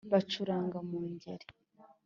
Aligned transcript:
Bacuranga 0.11 0.77
mu 0.89 0.99
Ngeri 1.11 1.47